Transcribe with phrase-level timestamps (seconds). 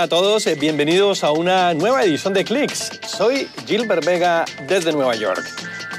[0.00, 3.00] Hola a todos, eh, bienvenidos a una nueva edición de Clicks.
[3.06, 5.44] Soy Gilbert Vega desde Nueva York.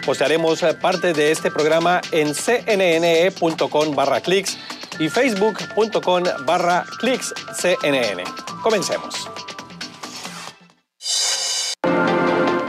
[0.04, 4.58] Postearemos eh, parte de este programa en cnne.com barra clicks
[4.98, 8.24] y facebook.com barra clicks cnn.
[8.64, 9.30] Comencemos.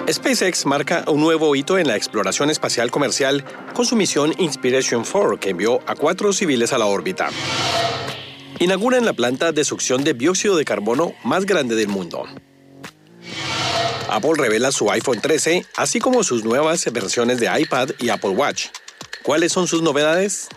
[0.07, 5.40] SpaceX marca un nuevo hito en la exploración espacial comercial con su misión Inspiration 4,
[5.40, 7.30] que envió a cuatro civiles a la órbita.
[8.58, 12.24] Inauguran la planta de succión de dióxido de carbono más grande del mundo.
[14.08, 18.66] Apple revela su iPhone 13, así como sus nuevas versiones de iPad y Apple Watch.
[19.22, 20.48] ¿Cuáles son sus novedades?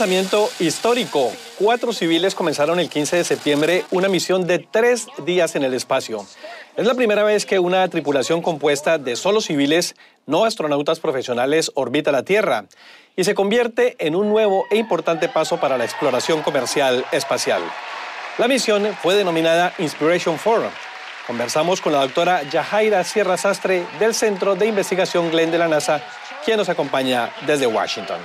[0.00, 1.30] Lanzamiento histórico.
[1.58, 6.26] Cuatro civiles comenzaron el 15 de septiembre una misión de tres días en el espacio.
[6.74, 12.12] Es la primera vez que una tripulación compuesta de solo civiles, no astronautas profesionales, orbita
[12.12, 12.64] la Tierra
[13.14, 17.60] y se convierte en un nuevo e importante paso para la exploración comercial espacial.
[18.38, 20.70] La misión fue denominada Inspiration 4.
[21.26, 26.00] Conversamos con la doctora Yahaira Sierra Sastre del Centro de Investigación Glenn de la NASA,
[26.42, 28.20] quien nos acompaña desde Washington.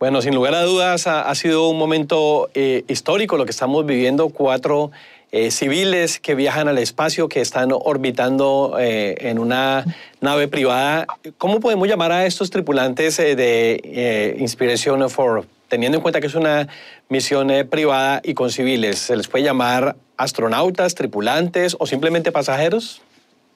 [0.00, 4.30] Bueno, sin lugar a dudas ha, sido un momento eh, histórico lo que estamos viviendo.
[4.30, 4.90] Cuatro
[5.30, 9.84] eh, civiles que viajan al espacio, que están orbitando eh, en una
[10.22, 11.06] nave privada.
[11.36, 16.66] ¿Cómo podemos llamar a estos tripulantes de Inspiration for, teniendo en cuenta que es una
[17.10, 19.00] misión privada y con civiles?
[19.00, 23.02] ¿Se les puede llamar astronautas, tripulantes o simplemente pasajeros?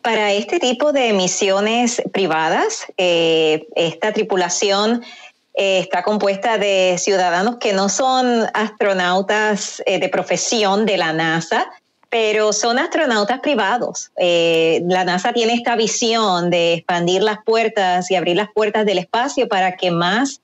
[0.02, 5.02] Para este tipo de misiones privadas, esta tripulación
[5.54, 11.70] eh, está compuesta de ciudadanos que no son astronautas eh, de profesión de la NASA,
[12.10, 14.10] pero son astronautas privados.
[14.16, 18.98] Eh, la NASA tiene esta visión de expandir las puertas y abrir las puertas del
[18.98, 20.40] espacio para que más,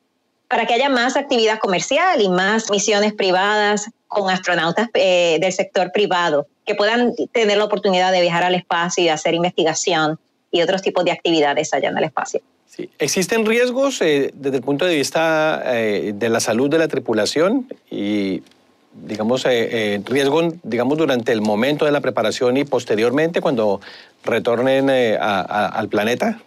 [0.47, 6.47] para que haya más actividad comercial y más misiones privadas con astronautas del sector privado
[6.67, 10.19] que puedan tener la oportunidad de viajar al espacio y hacer investigación
[10.51, 12.41] y otros tipos de actividades allá en el espacio.
[12.99, 17.67] ¿Existen riesgos eh, desde el punto de vista eh, de la salud de la tripulación
[17.91, 18.43] y,
[18.93, 23.81] digamos, eh, riesgo, digamos, durante el momento de la preparación y posteriormente cuando
[24.25, 26.41] retornen al planeta?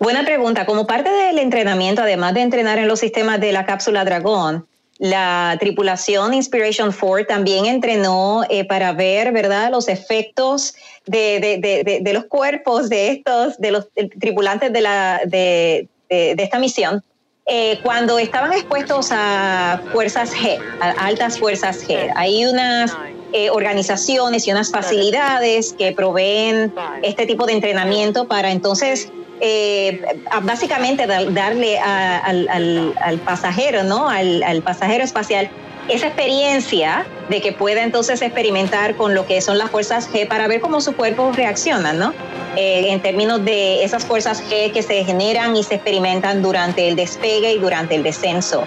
[0.00, 0.66] Buena pregunta.
[0.66, 4.66] Como parte del entrenamiento, además de entrenar en los sistemas de la cápsula Dragón,
[5.02, 10.76] la tripulación Inspiration 4 también entrenó para ver, ¿verdad?, los efectos
[11.06, 13.88] de, los cuerpos de estos, de los
[14.20, 17.02] tripulantes de, la, de, esta misión,
[17.46, 22.12] eh, cuando estaban expuestos a fuerzas G, a altas fuerzas G.
[22.14, 22.96] Hay unas
[23.32, 29.10] eh, organizaciones y unas facilidades que proveen este tipo de entrenamiento para entonces
[29.40, 30.02] eh,
[30.42, 34.08] básicamente darle al, pasajero, ¿no?
[34.08, 35.50] Al, al, pasajero espacial
[35.88, 40.46] esa experiencia de que pueda entonces experimentar con lo que son las fuerzas G para
[40.46, 42.14] ver cómo su cuerpo reacciona, ¿no?
[42.56, 46.96] Eh, en términos de esas fuerzas G que se generan y se experimentan durante el
[46.96, 48.64] despegue y durante el descenso.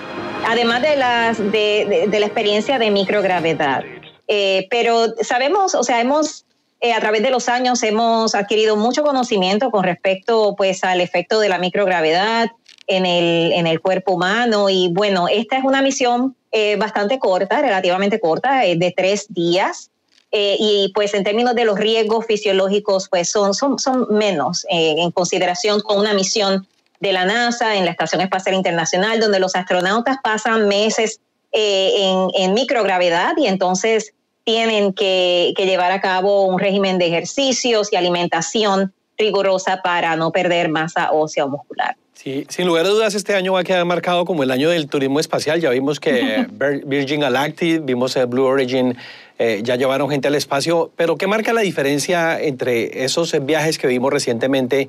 [0.48, 3.84] Además de, las, de, la experiencia de microgravedad.
[4.28, 6.46] Eh, pero sabemos, o sea, hemos
[6.81, 11.40] eh, a través de los años hemos adquirido mucho conocimiento con respecto pues al efecto
[11.40, 12.52] de la microgravedad
[12.88, 17.62] en el, en el cuerpo humano y bueno, esta es una misión eh, bastante corta,
[17.62, 19.90] relativamente corta, eh, de tres días.
[20.38, 25.80] Y pues en términos de los riesgos fisiológicos, pues son, son, son menos en consideración
[25.80, 26.68] con una misión
[27.00, 31.22] de la NASA en la Estación Espacial Internacional, donde los astronautas pasan meses
[31.53, 34.13] en, en, microgravedad y entonces
[34.45, 40.31] tienen que, que llevar a cabo un régimen de ejercicios y alimentación rigurosa para no
[40.31, 41.97] perder masa ósea o muscular.
[42.13, 44.88] Sí, sin lugar a dudas, este año va a quedar marcado como el año del
[44.88, 45.62] turismo espacial.
[45.62, 46.47] Ya vimos que
[46.86, 48.97] Virgin Galactic, vimos Blue Origin,
[49.38, 50.91] eh, ya llevaron gente al espacio.
[50.95, 54.88] Pero, ¿qué marca la diferencia entre esos viajes que vimos recientemente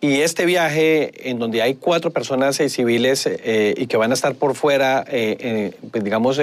[0.00, 4.14] y este viaje en donde hay cuatro personas eh, civiles eh, y que van a
[4.14, 6.38] estar por fuera, pues, digamos,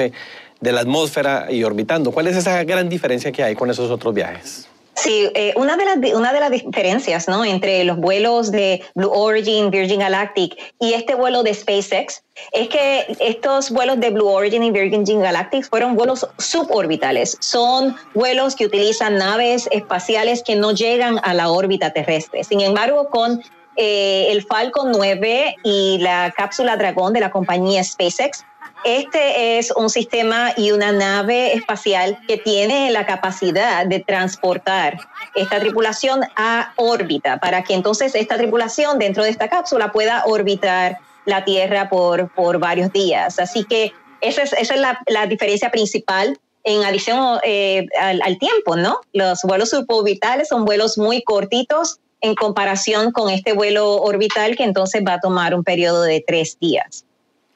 [0.63, 2.11] de la atmósfera y orbitando?
[2.11, 4.67] ¿Cuál es esa gran diferencia que hay con esos otros viajes?
[4.95, 7.43] Sí, eh, una, de las, una de las diferencias ¿no?
[7.43, 13.05] entre los vuelos de Blue Origin, Virgin Galactic y este vuelo de SpaceX es que
[13.19, 17.37] estos vuelos de Blue Origin y Virgin Galactic fueron vuelos suborbitales.
[17.41, 22.43] Son vuelos que utilizan naves espaciales que no llegan a la órbita terrestre.
[22.43, 23.41] Sin embargo, con
[23.75, 28.45] eh, el Falcon 9 y la cápsula Dragón de la compañía SpaceX.
[28.83, 34.99] Este es un sistema y una nave espacial que tiene la capacidad de transportar
[35.35, 40.97] esta tripulación a órbita para que entonces esta tripulación dentro de esta cápsula pueda orbitar
[41.25, 43.39] la Tierra por, por varios días.
[43.39, 48.37] Así que esa es, esa es la, la diferencia principal en adición eh, al, al,
[48.37, 49.01] tiempo, ¿no?
[49.11, 55.03] Los vuelos suborbitales son vuelos muy cortitos en comparación con este vuelo orbital que entonces
[55.05, 57.05] va a tomar un periodo de tres días.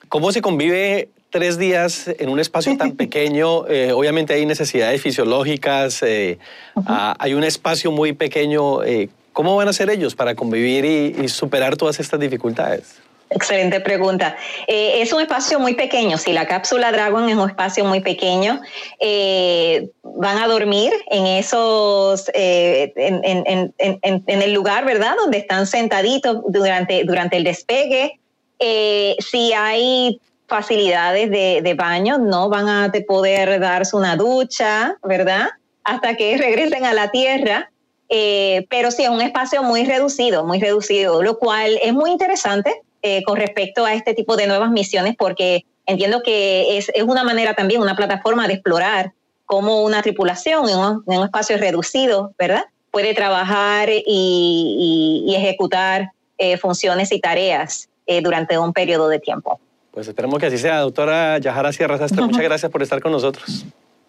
[0.10, 3.68] ¿Cómo se convive tres días en un espacio tan pequeño?
[3.68, 6.38] Eh, obviamente hay necesidades fisiológicas, eh,
[6.76, 7.16] uh -huh.
[7.20, 8.84] hay un espacio muy pequeño.
[8.84, 13.02] Eh, ¿Cómo van a ser ellos para convivir y, y superar todas estas dificultades?
[13.30, 14.38] Excelente pregunta.
[14.68, 16.18] Eh, es un espacio muy pequeño.
[16.18, 18.62] Si la cápsula Dragon es un espacio muy pequeño,
[19.00, 25.16] eh, van a dormir en esos, eh, en, en, en, en, el lugar, ¿verdad?
[25.18, 28.18] Donde están sentaditos durante, durante el despegue.
[28.60, 35.50] Eh, si hay facilidades de, de, baño, no van a poder darse una ducha, ¿verdad?
[35.84, 37.70] Hasta que regresen a la tierra.
[38.10, 42.82] Eh, pero sí es un espacio muy reducido, muy reducido, lo cual es muy interesante
[43.02, 47.26] eh, con respecto a este tipo de nuevas misiones, porque entiendo que es, es, una
[47.26, 49.12] manera también, una plataforma de explorar
[49.46, 52.64] cómo una tripulación en un, espacio reducido, ¿verdad?
[52.92, 59.60] Puede trabajar y ejecutar eh, funciones y tareas eh, durante un periodo de tiempo.
[59.92, 60.80] Pues esperemos que así sea.
[60.80, 63.66] Doctora Yahara Sierra Sastre, muchas gracias por estar con nosotros.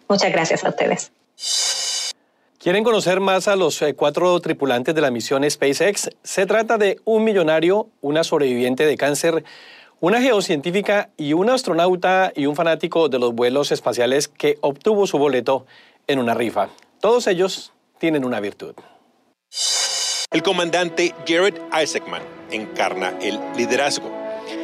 [0.07, 1.11] Muchas gracias a ustedes.
[2.59, 6.09] ¿Quieren conocer más a los eh, cuatro tripulantes de la misión SpaceX?
[6.23, 9.45] Se trata de un millonario, una sobreviviente de cáncer,
[10.01, 15.17] una geocientífica y un astronauta y un fanático de los vuelos espaciales que obtuvo su
[15.17, 15.65] boleto
[16.07, 16.69] en una rifa.
[16.99, 18.75] Todos ellos tienen una virtud.
[20.31, 22.21] El comandante Jared Isaacman
[22.51, 24.11] encarna el liderazgo.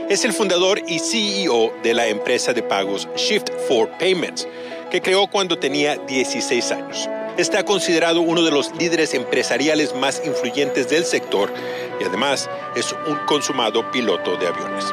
[0.10, 4.48] Es el fundador y CEO de la empresa de pagos Shift 4 Payments,
[4.92, 10.90] que creó cuando tenía 16 años está considerado uno de los líderes empresariales más influyentes
[10.90, 11.52] del sector
[12.00, 14.86] y además es un consumado piloto de aviones.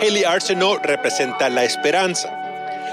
[0.00, 2.28] Haley Arsenault representa la esperanza.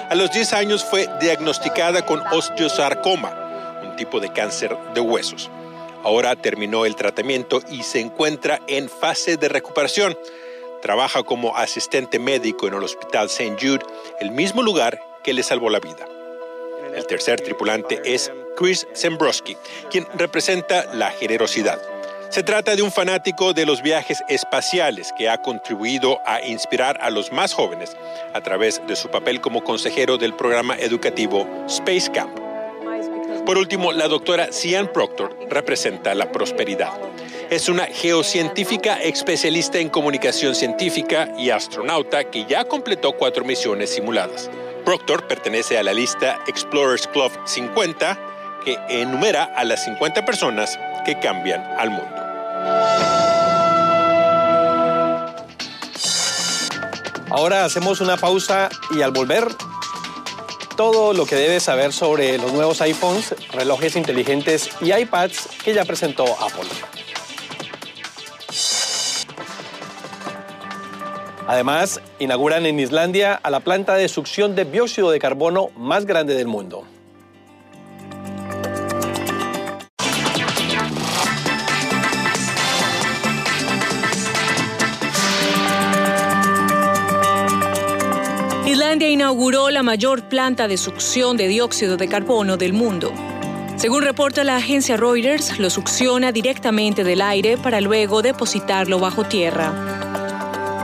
[0.10, 5.50] A los 10 años fue diagnosticada con osteosarcoma, un tipo de cáncer de huesos.
[6.04, 10.18] Ahora terminó el tratamiento y se encuentra en fase de recuperación.
[10.82, 13.56] Trabaja como asistente médico en el Hospital St.
[13.60, 13.86] Jude,
[14.20, 16.08] el mismo lugar que le salvó la vida.
[16.96, 19.56] El tercer tripulante es Chris Zembrowski,
[19.90, 21.80] quien representa la generosidad.
[22.30, 27.10] Se trata de un fanático de los viajes espaciales que ha contribuido a inspirar a
[27.10, 27.96] los más jóvenes
[28.34, 32.51] a través de su papel como consejero del programa educativo Space Camp.
[33.46, 36.94] Por último, la doctora Cian Proctor representa la prosperidad.
[37.50, 44.50] Es una geocientífica especialista en comunicación científica y astronauta que ya completó cuatro misiones simuladas.
[44.86, 48.18] Proctor pertenece a la lista Explorers Club 50,
[48.64, 52.22] que enumera a las 50 personas que cambian al mundo.
[57.32, 59.48] Ahora hacemos una pausa y al volver,
[60.82, 65.86] todo lo que debes saber sobre los nuevos iPhones, relojes inteligentes y iPads que ya
[65.86, 66.68] presentó Apple.
[71.48, 76.34] Además, inauguran en Islandia a la planta de succión de dióxido de carbono más grande
[76.34, 76.88] del mundo.
[88.92, 93.14] Islandia inauguró la mayor planta de succión de dióxido de carbono del mundo.
[93.78, 99.72] Según reporta la agencia Reuters, lo succiona directamente del aire para luego depositarlo bajo tierra.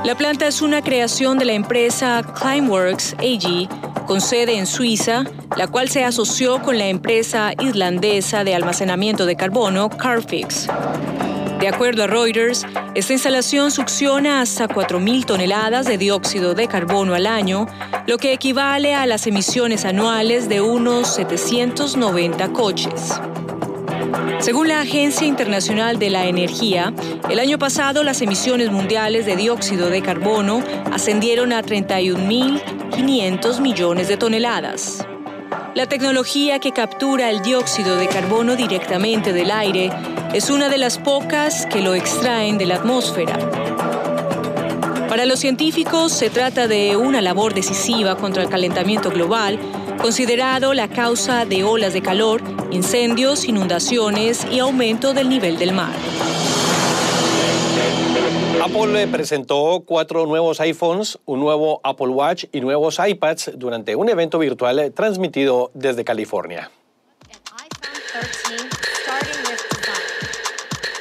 [0.06, 5.26] La planta es una creación de la empresa Climeworks AG, con sede en Suiza,
[5.58, 10.70] la cual se asoció con la empresa islandesa de almacenamiento de carbono Carfix.
[11.60, 17.26] De acuerdo a Reuters, esta instalación succiona hasta 4.000 toneladas de dióxido de carbono al
[17.26, 17.66] año,
[18.06, 23.20] lo que equivale a las emisiones anuales de unos 790 coches.
[24.40, 26.94] Según la Agencia Internacional de la Energía,
[27.28, 30.62] el año pasado las emisiones mundiales de dióxido de carbono
[30.94, 35.08] ascendieron a 31.500 millones de toneladas.
[35.78, 39.92] La tecnología que captura el dióxido de carbono directamente del aire
[40.34, 43.38] es una de las pocas que lo extraen de la atmósfera.
[45.08, 49.60] Para los científicos se trata de una labor decisiva contra el calentamiento global,
[50.02, 52.42] considerado la causa de olas de calor,
[52.72, 55.94] incendios, inundaciones y aumento del nivel del mar.
[58.62, 64.40] Apple presentó cuatro nuevos iPhones, un nuevo Apple Watch y nuevos iPads durante un evento
[64.40, 66.72] virtual transmitido desde California.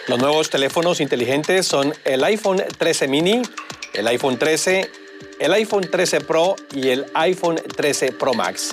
[0.06, 3.42] Los nuevos teléfonos inteligentes son el iPhone 13 mini,
[3.94, 4.90] el iPhone 13,
[5.40, 8.72] el iPhone 13 Pro y el iPhone 13 Pro Max.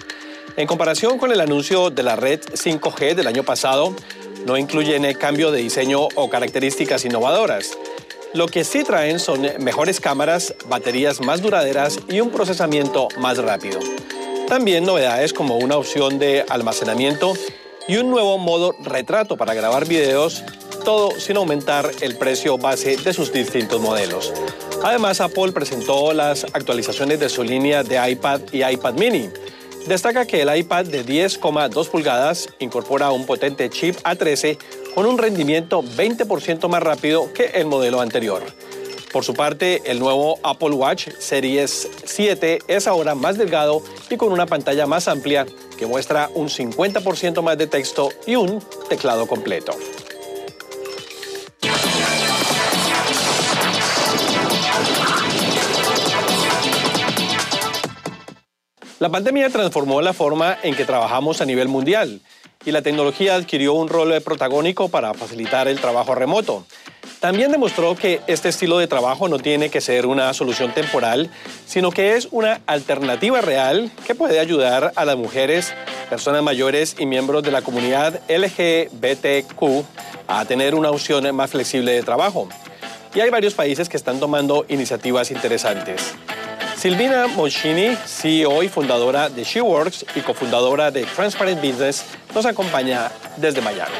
[0.58, 3.96] En comparación con el anuncio de la red 5G del año pasado,
[4.46, 7.78] no incluyen el cambio de diseño o características innovadoras.
[8.34, 13.80] Lo que sí traen son mejores cámaras, baterías más duraderas y un procesamiento más rápido.
[14.48, 17.34] También novedades como una opción de almacenamiento
[17.88, 20.44] y un nuevo modo retrato para grabar videos,
[20.84, 24.34] todo sin aumentar el precio base de sus distintos modelos.
[24.84, 29.30] Además, Apple presentó las actualizaciones de su línea de iPad y iPad mini.
[29.86, 34.58] Destaca que el iPad de 10,2 pulgadas incorpora un potente chip A13
[34.94, 38.44] con un rendimiento 20% más rápido que el modelo anterior.
[39.12, 44.32] Por su parte, el nuevo Apple Watch Series 7 es ahora más delgado y con
[44.32, 45.46] una pantalla más amplia
[45.78, 48.60] que muestra un 50% más de texto y un
[48.90, 49.74] teclado completo.
[59.00, 62.22] La pandemia transformó la forma en que trabajamos a nivel mundial
[62.66, 66.66] y la tecnología adquirió un rol protagónico para facilitar el trabajo remoto.
[67.20, 71.30] También demostró que este estilo de trabajo no tiene que ser una solución temporal,
[71.66, 75.74] sino que es una alternativa real que puede ayudar a las mujeres,
[76.10, 79.86] personas mayores y miembros de la comunidad LGBTQ
[80.28, 82.50] a tener una opción más flexible de trabajo.
[83.16, 86.16] Y hay varios países que están tomando iniciativas interesantes.
[86.84, 92.04] Silvina Moschini, CEO y fundadora de SheWorks y cofundadora de Transparent Business,
[92.36, 93.96] nos acompaña desde Miami.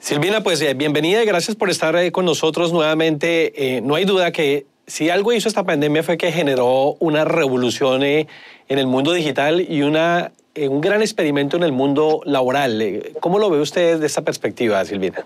[0.00, 3.76] Silvina, pues eh, bienvenida y gracias por estar eh, con nosotros nuevamente.
[3.76, 8.02] Eh, no hay duda que si algo hizo esta pandemia fue que generó una revolución
[8.02, 8.26] en
[8.66, 13.12] el mundo digital y una, un gran experimento en el mundo laboral.
[13.20, 15.24] ¿Cómo lo ve usted desde esta perspectiva, Silvina?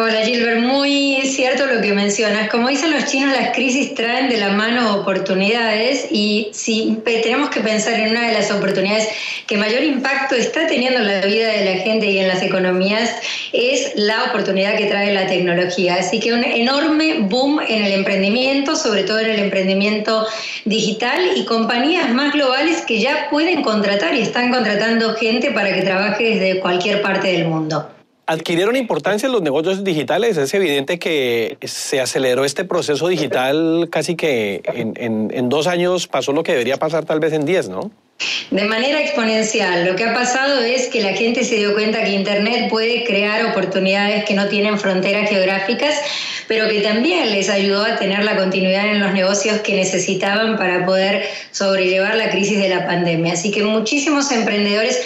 [0.00, 2.48] Hola Gilbert, muy cierto lo que mencionas.
[2.50, 7.60] Como dicen los chinos, las crisis traen de la mano oportunidades y si tenemos que
[7.60, 9.08] pensar en una de las oportunidades
[9.48, 13.10] que mayor impacto está teniendo en la vida de la gente y en las economías,
[13.52, 15.96] es la oportunidad que trae la tecnología.
[15.96, 20.28] Así que un enorme boom en el emprendimiento, sobre todo en el emprendimiento
[20.64, 25.82] digital y compañías más globales que ya pueden contratar y están contratando gente para que
[25.82, 27.97] trabaje desde cualquier parte del mundo
[28.28, 30.36] adquirieron importancia los negocios digitales.
[30.36, 36.32] Es evidente que se aceleró este proceso digital casi que en, en, dos años pasó
[36.32, 37.90] lo que debería pasar tal vez en diez, ¿no?
[38.50, 39.84] De manera exponencial.
[39.84, 43.44] Lo que ha pasado es que la gente se dio cuenta que Internet puede crear
[43.46, 45.94] oportunidades que no tienen fronteras geográficas,
[46.48, 50.84] pero que también les ayudó a tener la continuidad en los negocios que necesitaban para
[50.84, 53.34] poder sobrellevar la crisis de la pandemia.
[53.34, 54.98] Así que muchísimos emprendedores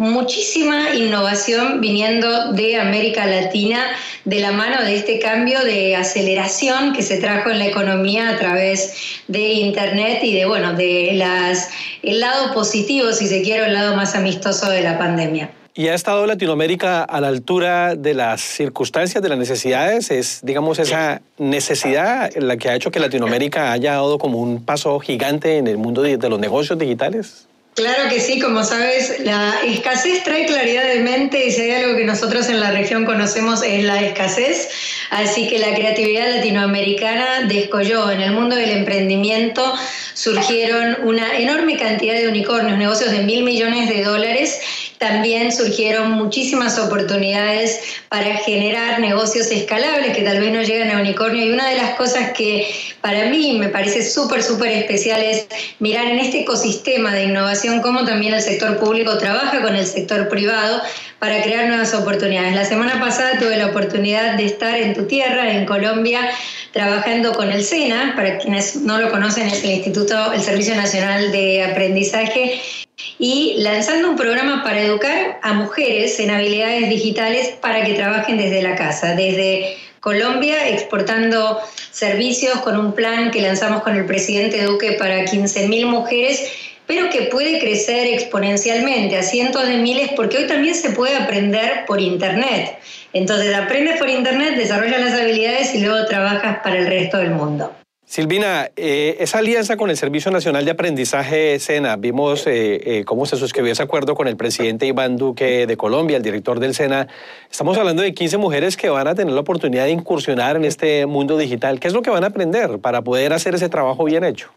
[0.00, 3.84] muchísima innovación viniendo de América Latina
[4.24, 8.38] de la mano de este cambio de aceleración que se trajo en la economía a
[8.38, 11.68] través de Internet y de, bueno, de las,
[12.02, 15.50] el lado positivo, si se quiere, el lado más amistoso de la pandemia.
[15.74, 20.10] ¿Y ha estado Latinoamérica a la altura de las circunstancias, de las necesidades?
[20.10, 24.98] ¿Es, digamos, esa necesidad la que ha hecho que Latinoamérica haya dado como un paso
[24.98, 27.46] gigante en el mundo de los negocios digitales?
[27.74, 31.96] Claro que sí, como sabes, la escasez trae claridad de mente y si hay algo
[31.96, 34.68] que nosotros en la región conocemos es la escasez,
[35.10, 38.10] así que la creatividad latinoamericana descolló.
[38.10, 39.72] En el mundo del emprendimiento
[40.14, 44.60] surgieron una enorme cantidad de unicornios, negocios de mil millones de dólares
[45.00, 51.46] también surgieron muchísimas oportunidades para generar negocios escalables que tal vez no llegan a unicornio.
[51.46, 52.68] Y una de las cosas que
[53.00, 55.46] para mí me parece súper, súper especial es
[55.78, 60.28] mirar en este ecosistema de innovación cómo también el sector público trabaja con el sector
[60.28, 60.82] privado
[61.18, 62.54] para crear nuevas oportunidades.
[62.54, 66.30] La semana pasada tuve la oportunidad de estar en tu tierra, en Colombia,
[66.72, 71.32] trabajando con el SENA, para quienes no lo conocen, es el Instituto, el Servicio Nacional
[71.32, 72.60] de Aprendizaje,
[73.18, 78.62] y lanzando un programa para educar a mujeres en habilidades digitales para que trabajen desde
[78.62, 81.60] la casa, desde Colombia, exportando
[81.90, 86.50] servicios con un plan que lanzamos con el presidente Duque para 15.000 mujeres,
[86.90, 91.84] pero que puede crecer exponencialmente a cientos de miles, porque hoy también se puede aprender
[91.86, 92.78] por Internet.
[93.12, 97.70] Entonces aprendes por Internet, desarrollas las habilidades y luego trabajas para el resto del mundo.
[98.04, 103.24] Silvina, eh, esa alianza con el Servicio Nacional de Aprendizaje SENA, vimos eh, eh, cómo
[103.24, 107.06] se suscribió ese acuerdo con el presidente Iván Duque de Colombia, el director del SENA.
[107.48, 111.06] Estamos hablando de 15 mujeres que van a tener la oportunidad de incursionar en este
[111.06, 111.78] mundo digital.
[111.78, 114.50] ¿Qué es lo que van a aprender para poder hacer ese trabajo bien hecho?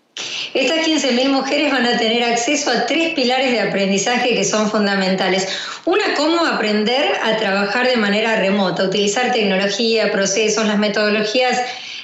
[0.53, 5.47] Estas 15.000 mujeres van a tener acceso a tres pilares de aprendizaje que son fundamentales.
[5.85, 11.59] Una, cómo aprender a trabajar de manera remota, utilizar tecnología, procesos, las metodologías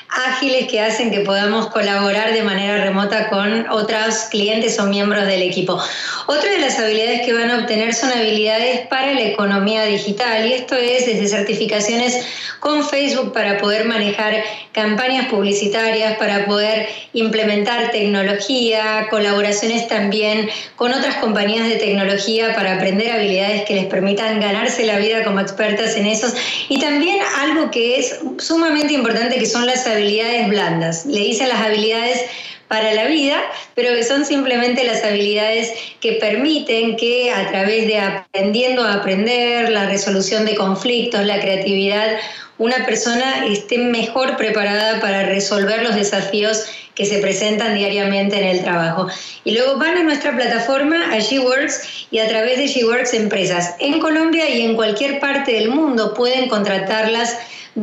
[0.10, 5.44] ágiles que hacen que podamos colaborar de manera remota con otros clientes o miembros del
[5.44, 5.80] equipo.
[6.28, 10.54] Otra de las habilidades que van a obtener son habilidades para la economía digital y
[10.54, 12.26] esto es desde certificaciones
[12.60, 21.16] con Facebook para poder manejar campañas publicitarias, para poder implementar tecnología, colaboraciones también con otras
[21.16, 26.06] compañías de tecnología para aprender habilidades que les permitan ganarse la vida como expertas en
[26.06, 26.34] esos
[26.68, 31.06] y también algo que es sumamente importante que son las habilidades habilidades blandas.
[31.06, 32.26] Le dicen las habilidades
[32.68, 33.42] para la vida,
[33.76, 39.72] pero que son simplemente las habilidades que permiten que a través de aprendiendo a aprender,
[39.72, 42.18] la resolución de conflictos, la creatividad,
[42.60, 48.62] una persona esté mejor preparada para resolver los desafíos que se presentan diariamente en el
[48.62, 49.08] trabajo.
[49.46, 54.00] Y luego van a nuestra plataforma, a GWorks, y a través de GWorks empresas en
[54.00, 57.38] Colombia y en cualquier parte del mundo pueden contratarlas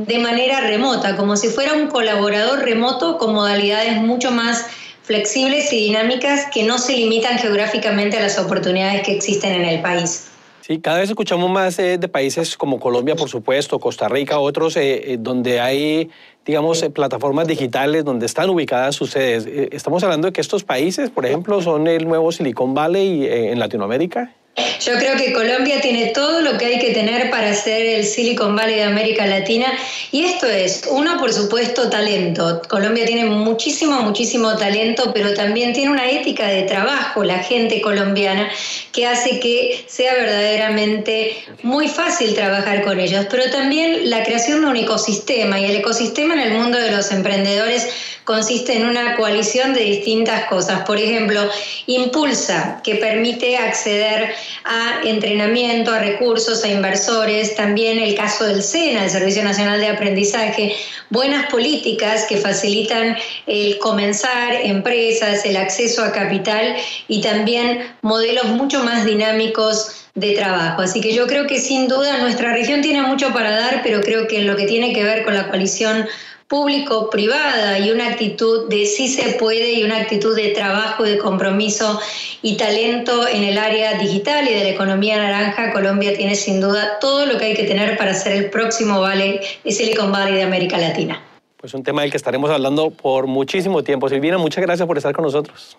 [0.05, 4.67] de manera remota, como si fuera un colaborador remoto con modalidades mucho más
[5.03, 9.81] flexibles y dinámicas que no se limitan geográficamente a las oportunidades que existen en el
[9.81, 10.29] país.
[10.61, 14.77] Sí, cada vez escuchamos más eh, de países como Colombia, por supuesto, Costa Rica, otros,
[14.77, 16.11] eh, eh, donde hay,
[16.45, 19.47] digamos, plataformas digitales donde están ubicadas sus sedes.
[19.73, 24.35] estamos hablando de que estos países, por ejemplo, son el nuevo Silicon Valley en Latinoamérica.
[24.81, 28.55] Yo creo que Colombia tiene todo lo que hay que tener para ser el Silicon
[28.55, 29.67] Valley de América Latina
[30.13, 32.63] y esto es, uno por supuesto, talento.
[32.69, 38.49] Colombia tiene muchísimo, muchísimo talento, pero también tiene una ética de trabajo, la gente colombiana,
[38.93, 44.69] que hace que sea verdaderamente muy fácil trabajar con ellos, pero también la creación de
[44.69, 47.89] un ecosistema y el ecosistema en el mundo de los emprendedores
[48.25, 50.85] consiste en una coalición de distintas cosas.
[50.85, 51.49] Por ejemplo,
[51.87, 59.05] Impulsa, que permite acceder a entrenamiento, a recursos, a inversores, también el caso del SENA,
[59.05, 60.75] el Servicio Nacional de Aprendizaje,
[61.11, 66.77] buenas políticas que facilitan el comenzar empresas, el acceso a capital
[67.09, 70.83] y también modelos mucho más dinámicos de trabajo.
[70.83, 74.27] Así que yo creo que sin duda nuestra región tiene mucho para dar, pero creo
[74.27, 76.07] que en lo que tiene que ver con la coalición
[76.49, 82.01] público-privada y una actitud de sí se puede y una actitud de trabajo, de compromiso
[82.43, 86.99] y talento en el área digital y de la economía naranja, Colombia tiene sin duda
[87.01, 90.79] todo lo que hay que tener para ser el próximo Valley, Silicon Valley de América
[90.79, 91.21] Latina.
[91.57, 94.09] Pues un tema del que estaremos hablando por muchísimo tiempo.
[94.09, 95.77] Silvina, muchas gracias por estar con nosotros.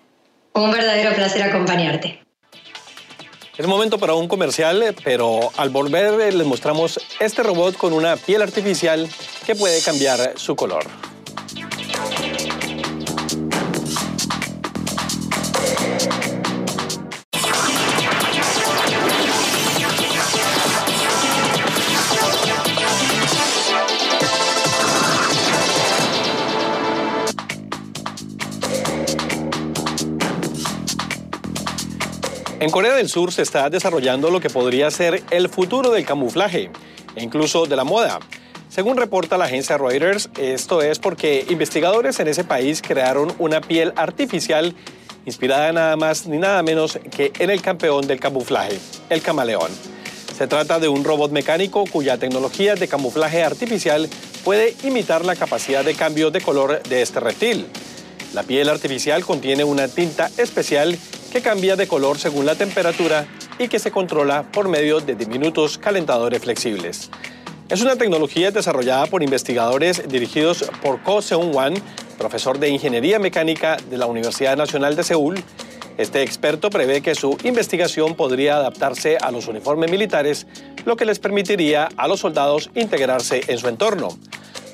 [0.54, 2.27] Un verdadero placer acompañarte.
[3.58, 8.16] Es momento para un comercial, pero al volver eh, les mostramos este robot con una
[8.16, 9.10] piel artificial
[9.48, 10.86] que puede cambiar su color.
[32.68, 36.70] En Corea del Sur se está desarrollando lo que podría ser el futuro del camuflaje
[37.16, 38.20] e incluso de la moda.
[38.68, 43.94] Según reporta la agencia Reuters, esto es porque investigadores en ese país crearon una piel
[43.96, 44.76] artificial
[45.26, 48.78] inspirada nada más ni nada menos que en el campeón del camuflaje,
[49.10, 49.72] el camaleón.
[50.38, 54.10] Se trata de un robot mecánico cuya tecnología de camuflaje artificial
[54.44, 57.66] puede imitar la capacidad de cambio de color de este reptil.
[58.34, 61.00] La piel artificial contiene una tinta especial
[61.32, 63.28] que cambia de color según la temperatura
[63.60, 67.10] y que se controla por medio de diminutos calentadores flexibles.
[67.70, 71.74] Es una tecnología desarrollada por investigadores dirigidos por Ko Seung-wan,
[72.18, 75.36] profesor de Ingeniería Mecánica de la Universidad Nacional de Seúl.
[75.98, 80.48] Este experto prevé que su investigación podría adaptarse a los uniformes militares,
[80.86, 84.18] lo que les permitiría a los soldados integrarse en su entorno.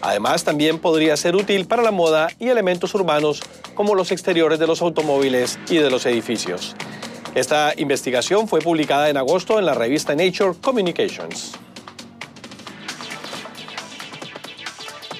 [0.03, 3.41] Además, también podría ser útil para la moda y elementos urbanos
[3.73, 6.75] como los exteriores de los automóviles y de los edificios.
[7.35, 11.53] Esta investigación fue publicada en agosto en la revista Nature Communications.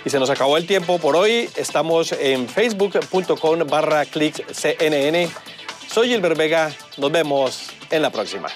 [0.04, 1.50] Y se nos acabó el tiempo por hoy.
[1.56, 4.04] Estamos en facebook.com barra.
[4.04, 6.74] Soy Gilbert Vega.
[6.98, 8.50] Nos vemos en la próxima.